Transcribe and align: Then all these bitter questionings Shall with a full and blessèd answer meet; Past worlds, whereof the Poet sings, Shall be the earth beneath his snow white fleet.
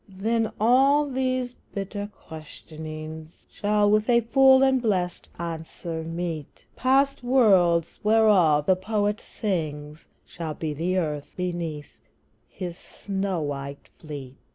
Then 0.09 0.51
all 0.59 1.07
these 1.07 1.53
bitter 1.75 2.07
questionings 2.11 3.29
Shall 3.51 3.91
with 3.91 4.09
a 4.09 4.21
full 4.21 4.63
and 4.63 4.81
blessèd 4.81 5.25
answer 5.37 6.03
meet; 6.03 6.65
Past 6.75 7.21
worlds, 7.23 7.99
whereof 8.03 8.65
the 8.65 8.75
Poet 8.75 9.21
sings, 9.21 10.07
Shall 10.25 10.55
be 10.55 10.73
the 10.73 10.97
earth 10.97 11.31
beneath 11.37 11.93
his 12.49 12.77
snow 13.05 13.41
white 13.43 13.89
fleet. 13.99 14.37